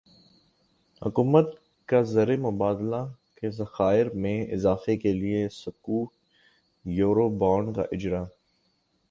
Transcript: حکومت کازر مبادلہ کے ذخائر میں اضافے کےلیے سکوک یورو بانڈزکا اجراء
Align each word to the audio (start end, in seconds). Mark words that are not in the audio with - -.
حکومت 1.01 1.47
کازر 1.89 2.29
مبادلہ 2.39 3.01
کے 3.37 3.49
ذخائر 3.59 4.09
میں 4.21 4.37
اضافے 4.53 4.97
کےلیے 4.97 5.47
سکوک 5.53 6.09
یورو 6.85 7.29
بانڈزکا 7.39 7.83
اجراء 7.91 8.25